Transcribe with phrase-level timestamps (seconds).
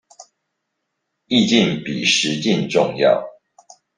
[1.27, 3.23] 意境比實境重要